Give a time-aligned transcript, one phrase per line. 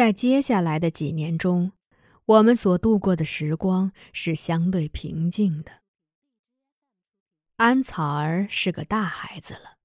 [0.00, 1.72] 在接下来的几年中，
[2.24, 5.82] 我们所度过的时光是相对平静的。
[7.56, 9.76] 安草儿是个大孩子了，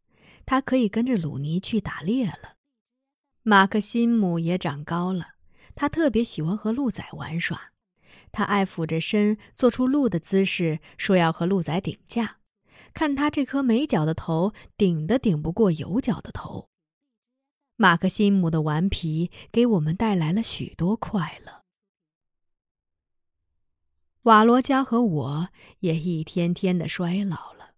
[0.46, 2.55] 他可以跟着鲁尼去打猎了。
[3.44, 5.32] 马克辛姆也长高了，
[5.76, 7.74] 他特别喜欢和鹿仔玩耍。
[8.32, 12.38] 他爱俯着身，做出鹿的姿势，说要和鹿仔顶架。
[12.93, 16.70] 看他这颗没角的头，顶的顶不过有角的头。
[17.77, 21.63] 马克辛姆的顽皮给我们带来了许多快乐。
[24.23, 27.76] 瓦罗加和我也一天天的衰老了。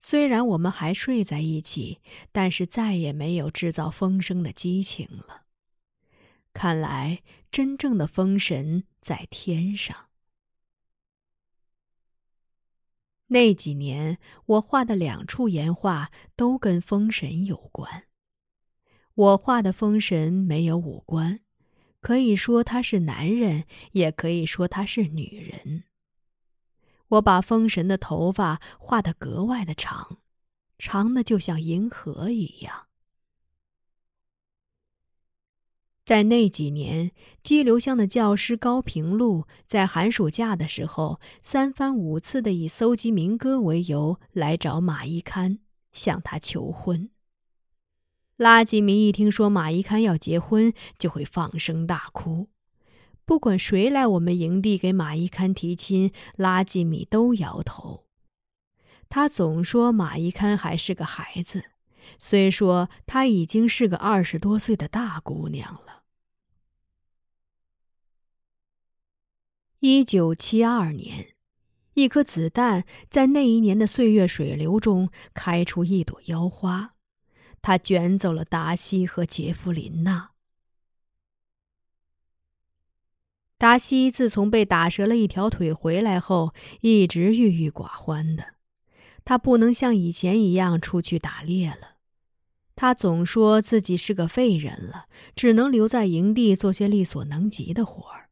[0.00, 2.00] 虽然我们还睡在一起，
[2.32, 5.44] 但是再也没有制造风声的激情了。
[6.52, 10.08] 看来，真正的风神在天上。
[13.28, 18.07] 那几年，我画的两处岩画都跟风神有关。
[19.18, 21.40] 我画的风神没有五官，
[22.00, 25.82] 可以说他是男人，也可以说他是女人。
[27.08, 30.18] 我把风神的头发画得格外的长，
[30.78, 32.86] 长的就像银河一样。
[36.04, 37.10] 在那几年，
[37.42, 45.58] 激流乡的教师高平路在寒暑假的时候，三番五次的以搜集民歌为由来找马一堪，
[45.90, 47.10] 向他求婚。
[48.38, 52.48] 拉吉米一听说马一堪要结婚，就会放声大哭。
[53.24, 58.06] 不管谁来我们营地给马一堪提亲，拉吉米都摇头。
[59.08, 61.64] 他总说马一堪还是个孩子，
[62.20, 66.04] 虽说他已经是个二十多岁的大姑娘了。
[69.80, 71.34] 一九七二年，
[71.94, 76.94] 一颗子弹在那一年的岁月水流中开出一朵妖花，
[77.60, 80.30] 他卷走了达西和杰弗琳娜。
[83.56, 88.54] 达西自从被打折了一条腿回来后，一直郁郁寡欢的。
[89.24, 91.96] 他不能像以前一样出去打猎了。
[92.76, 98.27] 他总说自己是个废人了，只能留在营地做些力所能及的活儿。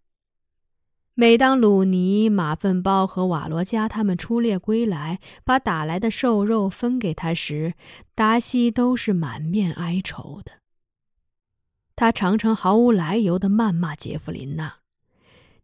[1.19, 7.73] 每当鲁尼、马粪包和瓦罗加他们出猎归来，把打来的瘦肉分给他时，
[8.15, 10.61] 达西都是满面哀愁的。
[11.95, 14.81] 他常常毫无来由地谩骂杰弗琳娜。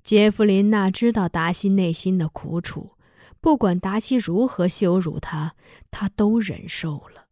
[0.02, 2.92] 杰弗琳娜知道达西内心的苦楚，
[3.38, 5.54] 不管达西如何羞辱他，
[5.90, 7.26] 他都忍受了。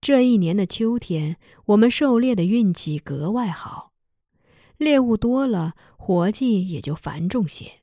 [0.00, 3.90] 这一年的秋天，我们狩猎的运气格外好，
[4.78, 7.80] 猎物多了，活计也就繁重些。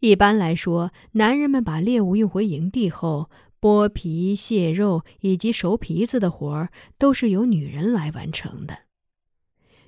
[0.00, 8.80] 一般来说，男人们把猎物运回营地后，剥皮、卸肉以及熟皮子的活儿，都是由女人来完成的。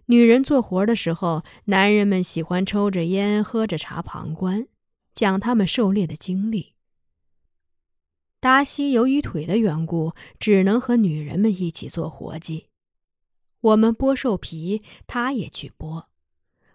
[0.07, 4.69] 女人做活的时候，男人们喜欢抽着烟、喝着茶旁观，
[5.15, 6.75] 讲他们狩猎的经历。
[8.39, 12.67] 达西由于腿的缘故，只能和女人们一起做活计。
[13.65, 16.05] 我们剥兽皮，他也去剥；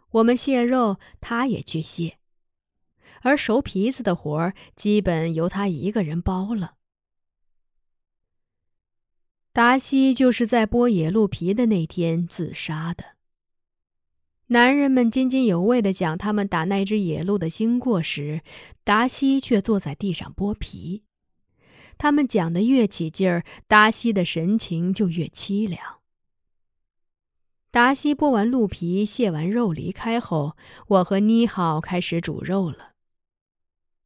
[0.10, 2.18] 我们卸肉，他也去卸。
[3.22, 6.78] 而熟皮子的活儿，基本由他一个人包了。
[9.54, 13.18] 达西就是在剥野鹿皮的那天自杀的。
[14.48, 18.42] 男人们津津有味地讲他们打那只野鹿的经过时，
[18.84, 21.04] 达西却坐在地上剥皮。
[22.00, 25.99] 他们讲得越起劲儿，达西的神情就越凄凉。
[27.72, 30.58] 达西剥完鹿皮、卸完肉离开后，
[30.88, 32.94] 我和妮好开始煮肉了。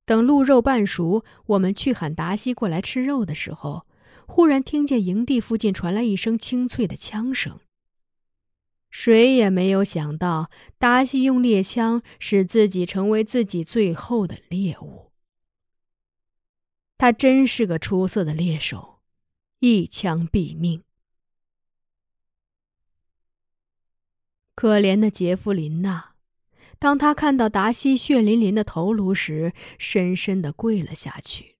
[0.05, 3.87] 等鹿肉半熟，我们去喊达西过来吃肉的时候，
[4.27, 7.61] 忽然听见营地附近传来一声清脆的枪声。
[8.89, 15.11] 谁也没有想到，达西用猎枪使自己成为自己最后的猎物。
[16.97, 18.99] 他真是个出色的猎手，
[19.59, 20.83] 一枪毙命。
[24.63, 26.11] 可怜的杰弗琳娜，
[26.79, 31.57] 当他看到达西血淋淋的头颅时，深深的跪了下去，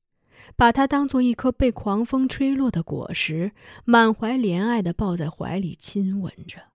[0.55, 3.51] 把他当做一颗被狂风吹落的果实，
[3.83, 6.69] 满怀怜爱的抱在怀里亲吻着。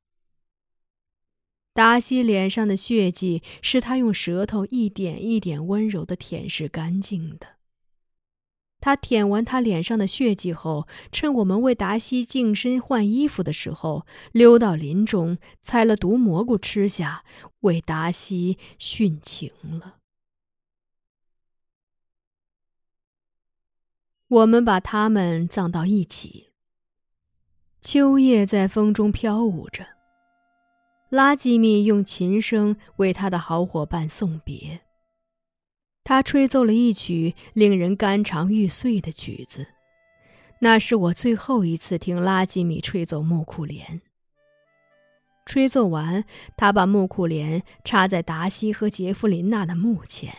[1.73, 7.57] 达西脸上的血迹是他用舌头一点一点温柔的舔舐干净的。
[8.81, 17.25] 他舔完他脸上的血迹后，趁我们为达西净身换衣服的时候，溜到林中采了毒蘑菇吃下，
[17.61, 19.97] 为达西殉情了。
[24.29, 26.51] 我们把他们葬到一起。
[27.81, 29.87] 秋叶在风中飘舞着。
[31.09, 34.83] 拉基米用琴声为他的好伙伴送别。
[36.08, 39.66] 他吹奏了一曲令人肝肠欲碎的曲子，
[40.60, 44.00] 那是我最后一次听拉基米吹奏木库莲。
[45.44, 46.25] 吹奏完，
[46.56, 50.34] 他把木库莲插在达西和杰弗琳娜的墓前，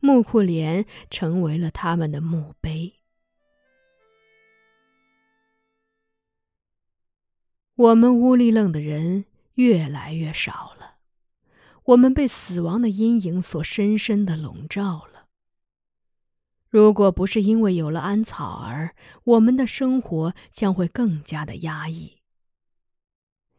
[0.00, 2.94] 木库莲成为了他们的墓碑。
[7.76, 10.93] 我们乌里楞的人越来越少了，
[11.84, 15.26] 我们被死亡的阴影所深深的笼罩了。
[16.70, 22.18] 如果不是因为有了安草儿，我们的生活将会更加的压抑。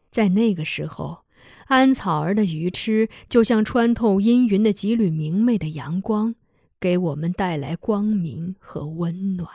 [0.09, 1.25] 在那个时候，
[1.67, 6.35] 安草儿的鱼吃就像穿透阴云的几缕明媚的阳光，
[6.79, 9.49] 给我们带来光明和温暖。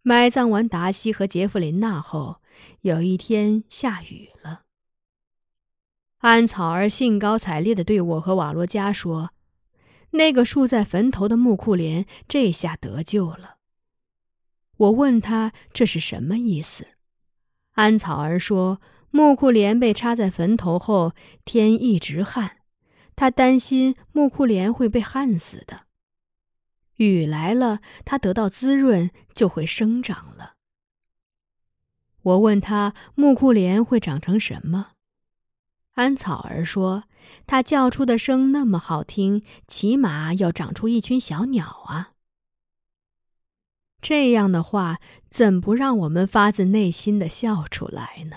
[0.00, 2.40] 埋葬完达西和杰弗琳娜后，
[2.80, 4.62] 有一天下雨了。
[6.22, 9.32] 安草儿兴高采烈地对我和瓦罗加说
[10.10, 13.56] ：“那个竖在坟头的木库莲这下得救了。”
[14.78, 16.86] 我问他这是什么意思。
[17.72, 18.80] 安草儿说
[19.10, 21.12] ：“木库莲被插在坟头后，
[21.44, 22.58] 天一直旱，
[23.16, 25.86] 他担心木库莲会被旱死的。
[26.98, 30.54] 雨来了，它得到滋润，就会生长了。”
[32.22, 34.91] 我问他：“木库莲会长成什么？”
[35.92, 37.04] 安草儿说
[37.46, 42.12] ：“它叫出的声那么好听，起码要长出一群小鸟啊。”
[44.00, 45.00] 这样的话，
[45.30, 48.36] 怎不让我们发自内心的笑出来呢？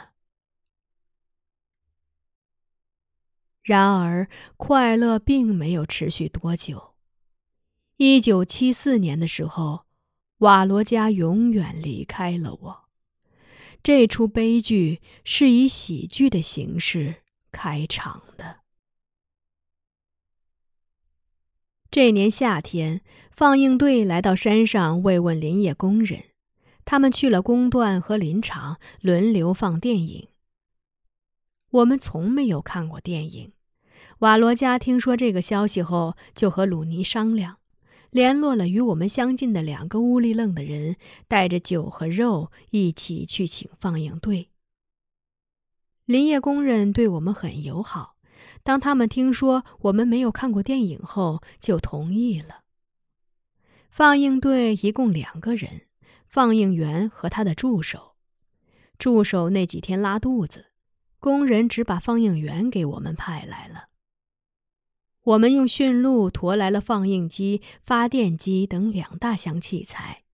[3.64, 6.94] 然而，快乐并没有持续多久。
[7.98, 9.86] 一九七四年的时候，
[10.40, 12.86] 瓦罗加永远离开了我。
[13.82, 17.24] 这出悲剧是以喜剧的形式
[17.56, 18.58] 开场的。
[21.90, 23.00] 这年夏天，
[23.32, 26.26] 放映队来到山上慰问林业工人。
[26.84, 30.28] 他们去了工段和林场，轮流放电影。
[31.72, 33.54] 我们从没有看过电影。
[34.20, 37.60] 瓦罗加听说这个消息后，就和鲁尼商量，
[38.12, 40.98] 联络了与我们相近的两个乌里楞的人，
[41.30, 44.50] 带着酒和肉一起去请放映队。
[46.06, 48.16] 林业工人对我们很友好。
[48.64, 52.62] 当他们听说我们没有看过电影后，就同意了。
[53.90, 55.88] 放映队一共两个人，
[56.28, 58.16] 放映员和他的助手。
[58.98, 60.68] 助手那几天拉肚子，
[61.20, 63.86] 工人只把放映员给我们派来了。
[65.24, 70.25] 我们用驯鹿驮来了放映机、发电机等两大箱器材。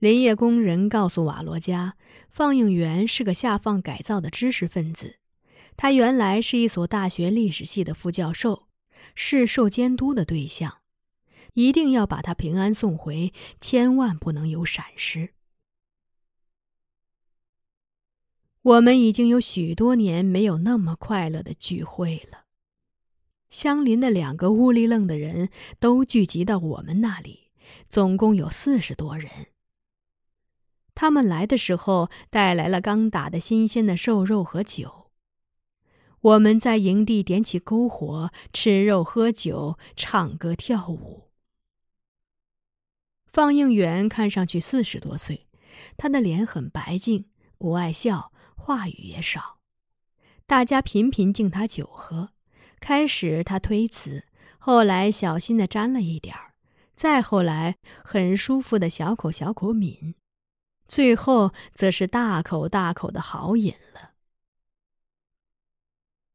[0.00, 1.94] 林业工人告诉瓦罗加，
[2.30, 5.18] 放映员是个下放改造的知识分子。
[5.76, 8.66] 他原来是一所大学历史系的副教授，
[9.14, 10.78] 是受监督的对象，
[11.52, 15.34] 一定要把他平安送回，千万不能有闪失。
[18.62, 22.46] 我们已经有许多年没有那么快乐的聚会了。
[23.50, 27.50] 相邻的两个乌里楞的人都聚集到我们那里，
[27.90, 29.30] 总共有四十多人。
[30.94, 35.10] 他们来的时候带来了刚打的新鲜的瘦肉和酒。
[36.20, 41.28] 我们在营地点起篝火，吃肉、喝酒、唱歌、跳舞。
[43.26, 45.46] 放映员看上去四十多岁，
[45.96, 49.58] 他的脸很白净，不爱笑，话语也少。
[50.46, 52.30] 大家频频敬他酒喝。
[52.80, 54.24] 开始他推辞，
[54.58, 56.54] 后来小心的沾了一点儿，
[56.94, 60.14] 再后来很舒服的小口小口抿，
[60.90, 64.10] 最后则是大口大口的豪饮了。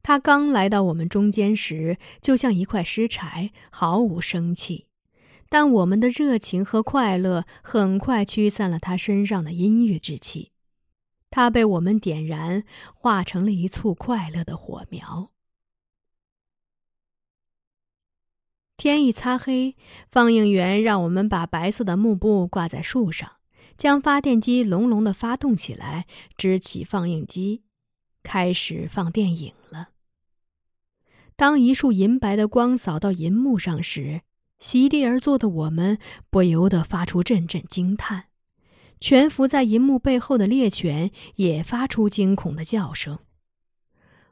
[0.02, 4.86] 他刚来到我们中间时，就像一块湿柴，毫无生气。
[5.50, 10.52] 但我们的热情和快乐很快驱散了他身上的阴郁之气。
[11.28, 15.32] 他被我们点燃，化成了一簇快乐的火苗。
[18.78, 19.76] 天一擦黑，
[20.10, 23.32] 放映员让我们把白色的幕布挂在树上，
[23.76, 26.06] 将发电机隆隆的发动起来，
[26.36, 27.62] 支起放映机，
[28.22, 29.88] 开始放电影了。
[31.36, 34.22] 当一束银白的光扫到银幕上时，
[34.58, 35.98] 席地而坐的我们
[36.30, 38.28] 不由得发出阵阵惊叹。
[38.98, 43.18] 蜷伏在银幕背后的猎犬也发出惊恐的叫声。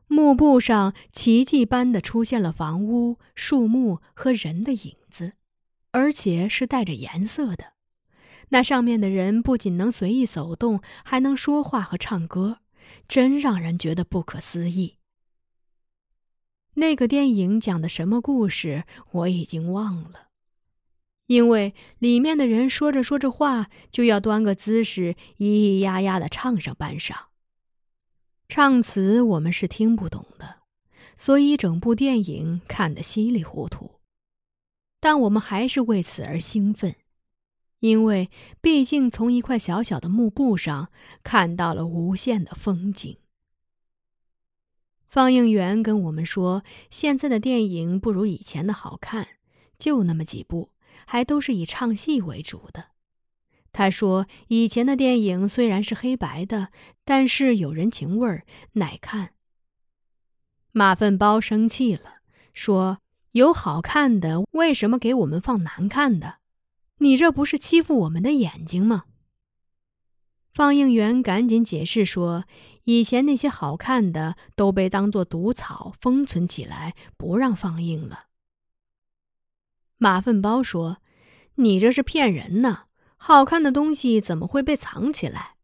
[0.07, 5.35] 幕布上奇迹般的出现了房屋、树木和人的影子，
[5.91, 7.74] 而且是带着颜色的。
[8.51, 12.59] 那上面的人不仅能随意走动，还能说话和唱歌，
[13.09, 14.99] 真让人觉得不可思议。
[16.75, 20.29] 那个电影讲的什么故事，我已经忘了，
[21.27, 27.15] 因为里面的人说着说着话，就要端个姿势，咿咿呀呀的唱上半晌。
[28.49, 30.63] 唱词我们是听不懂的，
[31.17, 34.01] 所以整部电影看得稀里糊涂。
[35.01, 36.97] 但我们还是为此而兴奋，
[37.85, 38.31] 因为
[38.63, 40.89] 毕竟从一块小小的幕布上
[41.23, 43.19] 看到了无限的风景。
[45.07, 49.29] 放映员跟我们说，现在的电影不如以前的好看，
[49.79, 50.71] 就那么几部，
[51.05, 52.87] 还都是以唱戏为主的。
[53.71, 56.71] 他说，以前的电影虽然是黑白的，
[57.05, 59.35] 但是有人情味儿，耐看。
[60.73, 62.21] 马粪包生气了，
[62.55, 63.03] 说。
[63.33, 66.37] 有好看的，为什么给我们放难看的？
[66.99, 69.05] 你这不是欺负我们的眼睛吗？
[70.53, 72.45] 放映员赶紧解释说，
[72.85, 78.27] 以前那些好看的都被当作毒草封存起来，不让放映了。
[79.99, 80.99] 马粪包说
[81.57, 82.85] ：“你这是骗人呢！
[83.17, 85.57] 好看的东西怎么会被藏起来？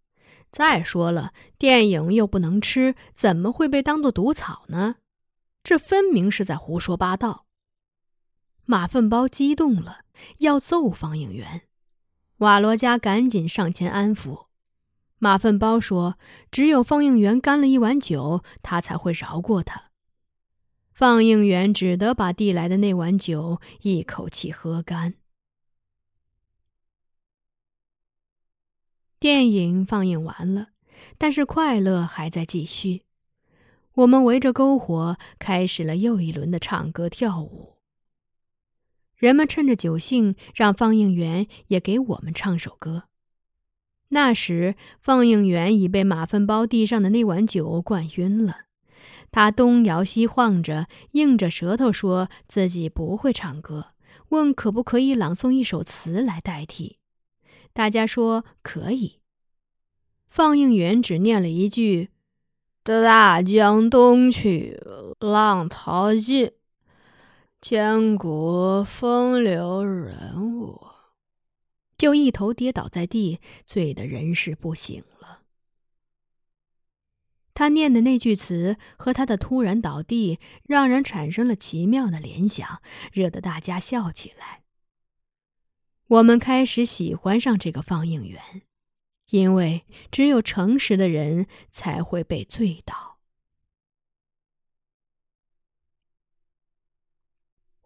[0.50, 4.96] 再说了，电影又不能吃，怎么会被当作毒草呢？
[5.62, 7.46] 这分明是在胡说八道。”
[8.70, 10.04] 马粪包激动了，
[10.38, 11.62] 要揍放映员。
[12.36, 14.46] 瓦罗加赶紧上前安抚。
[15.18, 16.16] 马粪包说
[16.52, 19.90] ：“只有放映员干了一碗酒，他才会饶过他。”
[20.94, 25.14] 放映员只得把递来的那碗酒一口气喝干。
[29.18, 30.68] 电影放映完了，
[31.18, 33.02] 但是快乐还在继续。
[33.94, 37.79] 我们围着篝火，开始了又一轮的唱歌跳舞。
[39.20, 43.04] 人们趁着酒兴，让放映员也给我们唱首歌。
[44.08, 48.60] 那时，放映员已被马粪包地上的那碗酒灌晕了，
[49.30, 53.88] 他东摇西晃着，硬着舌头说自己不会唱歌，
[54.30, 56.96] 问可不可以朗诵一首词来代替。
[57.74, 59.20] 大家说可以。
[60.30, 62.08] 放映员只念了一句
[62.82, 64.80] ：“大江东去，
[65.20, 66.52] 浪淘尽。”
[67.62, 70.80] 千古风流人物，
[71.98, 75.42] 就一头跌倒在地，醉得人事不省了。
[77.52, 82.80] 他念的那句词和他的突然倒地，让人产生了奇妙的联想，
[83.12, 84.62] 惹得大家笑起来。
[86.06, 88.62] 我们开始喜欢上这个放映员，
[89.28, 93.09] 因为只有诚实的人才会被醉倒。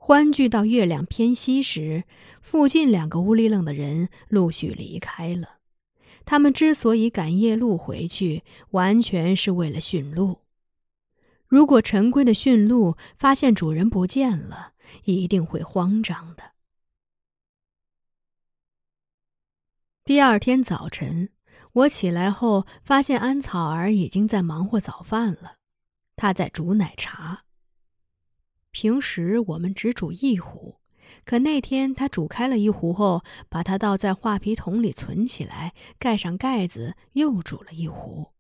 [0.06, 2.04] 欢聚到月亮偏西时，
[2.38, 5.60] 附近两个乌里楞的人陆续离开了。
[6.26, 10.40] 他们之所以赶夜路回去，完全是为了驯鹿。
[11.46, 16.52] 如果陈规的驯鹿发现主人不见了，一定会慌张的。
[20.04, 21.30] 第二天早晨，
[21.72, 25.56] 我起来后发现安草儿已经在忙活早饭了，
[26.14, 27.44] 他在煮奶茶。
[28.74, 30.80] 平时我们只煮一壶，
[31.24, 38.32] 可那天他煮开了一壶后，把它倒在画皮桶里存起来，盖上盖子，又煮了一壶。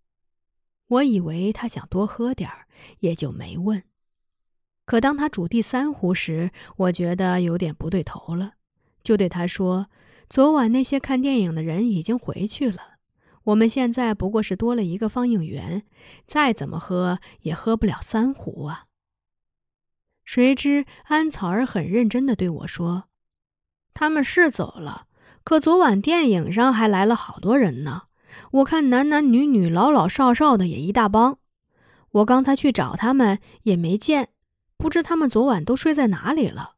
[0.88, 2.66] 我以为他想多喝点儿，
[2.98, 3.84] 也就没问。
[4.84, 8.54] 可当他煮第三壶时，我觉得有点不对头了，
[9.04, 9.86] 就对他说
[10.28, 12.96] ：“昨晚那些看电影的人已经回去了，
[13.44, 15.84] 我们现在不过是多了一个放映员，
[16.26, 18.86] 再怎么喝也喝不了三壶啊。”
[20.24, 23.04] 谁知安草儿很认真的对我说
[23.92, 25.06] ：“他们是走了，
[25.44, 28.04] 可昨晚电影上还来了好多人呢。
[28.50, 31.38] 我看男男女女、老老少少的也一大帮。
[32.10, 34.30] 我刚才去找他们也没见，
[34.76, 36.76] 不知他们昨晚都睡在哪里了。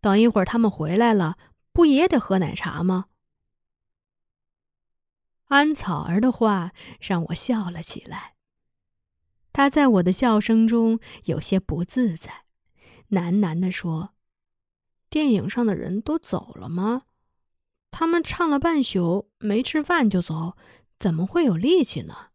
[0.00, 1.36] 等一会儿他们回来了，
[1.72, 3.06] 不也得喝奶茶吗？”
[5.48, 8.34] 安草儿的话让我笑了起来。
[9.52, 12.44] 他在我的笑声中有些不自在。
[13.12, 14.14] 喃喃地说
[15.08, 17.04] ：“电影上的人都走了吗？
[17.90, 20.56] 他们唱了半宿，没吃饭就走，
[20.98, 22.28] 怎么会有力气呢？”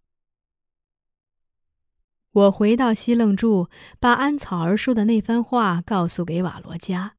[2.31, 3.67] 我回到西楞住，
[3.99, 7.15] 把安草儿说的那番话告诉给瓦罗加，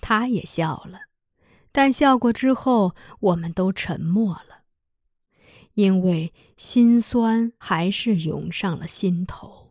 [0.00, 1.00] 他也笑了，
[1.70, 4.62] 但笑过之后，我们都沉默了，
[5.74, 9.67] 因为心酸还是涌上了心头。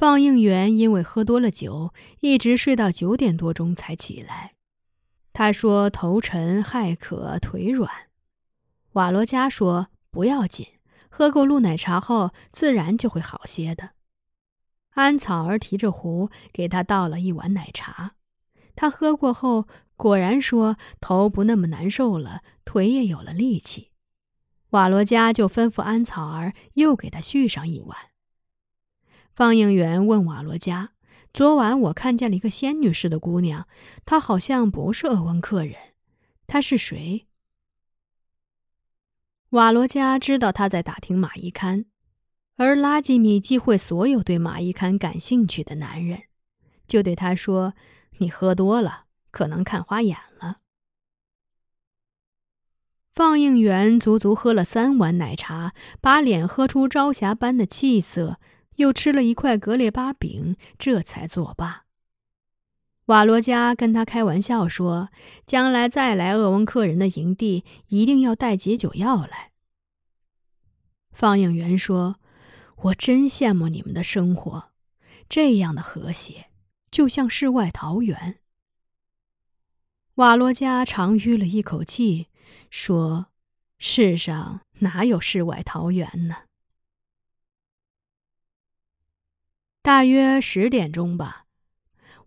[0.00, 4.54] 放映员因为喝多了酒，一直睡到九点多钟才起来。
[5.34, 7.90] 他说头沉、害渴、腿软。
[8.92, 10.66] 瓦罗加说不要紧，
[11.10, 13.90] 喝够鹿奶茶后自然就会好些的。
[14.92, 18.12] 安草儿提着壶给他倒了一碗奶茶，
[18.74, 23.90] 他喝过后果然说头不那么难受了，腿也有了力气。
[24.70, 27.98] 瓦罗加就吩咐安草儿又给他续上一碗。
[29.34, 30.92] 放映员问瓦罗加
[31.32, 33.66] ：“昨晚我看见了一个仙女似的姑娘，
[34.04, 35.76] 她好像不是鄂温克人，
[36.46, 37.26] 她是谁？”
[39.50, 41.86] 瓦罗加知道他在打听马伊堪，
[42.56, 46.24] 而拉吉米忌讳所有对马伊堪感兴趣的男人，
[46.86, 47.74] 就对他说
[48.18, 50.58] ：“你喝多了，可能看花眼了。”
[53.12, 58.38] 放映员足足喝了三碗奶茶，把脸喝出朝霞般的气色，
[58.80, 61.84] 又吃了一块格列巴饼，这才作罢。
[63.06, 65.10] 瓦罗加跟他开玩笑说
[65.46, 69.50] ：“将来再来鄂温克人的营地，一定要带解酒药来。”
[71.12, 72.16] 放映员说
[72.84, 74.70] ：“我真羡慕你们的生活，
[75.28, 76.46] 这样的和谐，
[76.90, 78.38] 就像世外桃源。”
[80.16, 82.28] 瓦罗加长吁了一口气。
[82.70, 83.26] 说
[83.78, 86.36] ：“世上哪有世外桃源呢？”
[89.82, 91.46] 大约十点钟吧，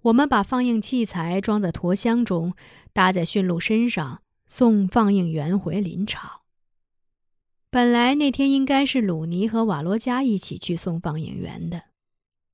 [0.02, 2.56] 我们把放映器材装在驼箱中，
[2.94, 6.42] 搭在驯鹿身上，送放映员回林场。
[7.70, 11.84] 本来那天应该是鲁尼和瓦罗加一起去送放映员的，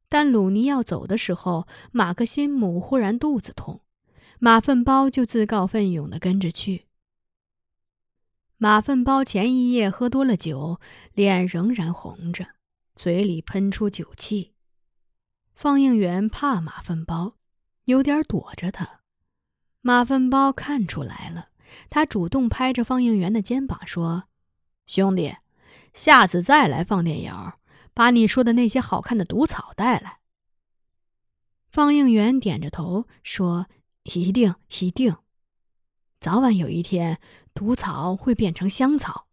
[0.09, 3.81] 但鲁尼要走的时候，马克辛姆忽然肚子痛，
[4.37, 6.87] 马粪包就自告奋勇的跟着去。
[8.57, 10.81] 马粪包前一夜喝多了酒，
[11.13, 12.47] 脸仍然红着，
[12.95, 14.55] 嘴里喷出酒气。
[15.61, 17.35] 放映员怕马粪包，
[17.83, 19.01] 有点躲着他。
[19.81, 21.49] 马粪包看出来了，
[21.89, 24.29] 他主动拍着放映员的肩膀说
[24.87, 25.35] ：“兄弟，
[25.93, 27.51] 下次再来放电影，
[27.93, 30.19] 把你说的那些好看的毒草带来。”
[31.69, 33.67] 放映员点着头说
[34.15, 35.17] ：“一定，一定。”
[36.21, 37.19] 早晚有一天，
[37.53, 39.27] 毒草会变成香草。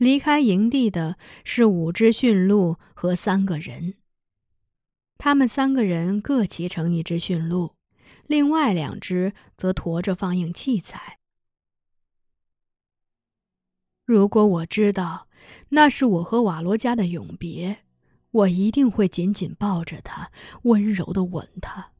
[0.00, 3.96] 离开营地的是五只驯鹿和三个人。
[5.18, 7.74] 他们三个人各骑成一只驯鹿，
[8.26, 11.18] 另外两只则驮着放映器材。
[14.06, 15.28] 如果我知道
[15.68, 17.80] 那是我和瓦罗加的永别，
[18.30, 20.30] 我一定会紧紧抱着他，
[20.62, 21.92] 温柔的吻他。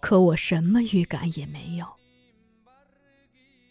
[0.00, 1.86] 可我什么预感也没有。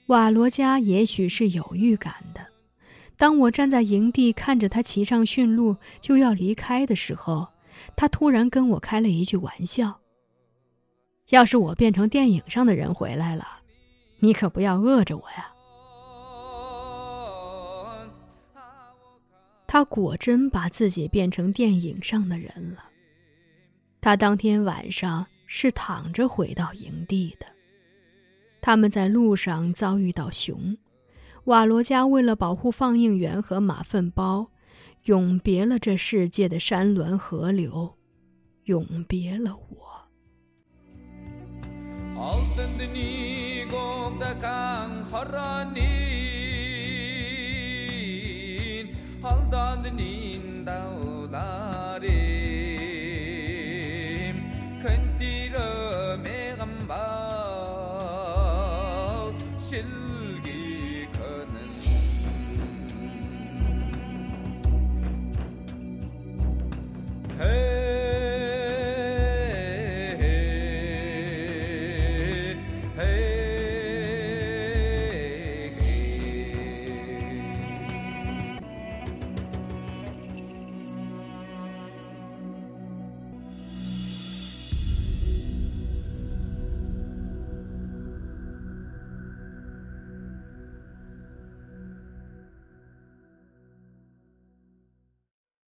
[0.07, 2.52] 瓦罗加也许是有预感的。
[3.17, 7.47] 当我站在营地看着他骑上驯鹿就要离开的时候，
[7.95, 9.99] 他突然跟我开了一句玩笑
[11.29, 13.45] ：“要是我变成电影上的人回来了，
[14.19, 15.49] 你可不要饿着我呀。”
[19.67, 22.89] 他果真把自己变成电影上的人了。
[24.01, 25.25] 他当天晚上。
[25.55, 27.45] 是躺着回到营地的。
[28.59, 30.75] 他们在路上遭遇到熊，
[31.45, 34.51] 瓦罗加为了保护放映员和马粪包，
[35.03, 37.97] 永别了这世界的山峦河流，
[38.63, 39.83] 永别了我。